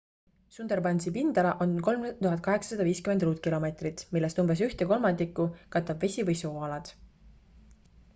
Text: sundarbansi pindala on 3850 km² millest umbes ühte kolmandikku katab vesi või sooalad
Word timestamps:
sundarbansi 0.55 1.11
pindala 1.15 1.49
on 1.65 1.75
3850 1.87 3.43
km² 3.49 3.67
millest 4.15 4.41
umbes 4.45 4.63
ühte 4.69 4.87
kolmandikku 4.93 5.47
katab 5.77 6.07
vesi 6.07 6.25
või 6.31 6.39
sooalad 6.41 6.91